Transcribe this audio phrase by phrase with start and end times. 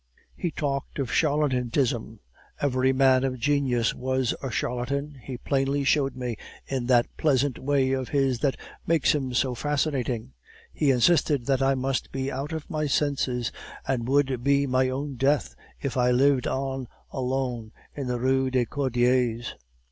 [0.35, 2.21] He talked of charlatanism.
[2.59, 7.91] Every man of genius was a charlatan, he plainly showed me in that pleasant way
[7.91, 10.33] of his that makes him so fascinating.
[10.73, 13.51] He insisted that I must be out of my senses,
[13.87, 18.65] and would be my own death, if I lived on alone in the Rue des
[18.65, 19.53] Cordiers.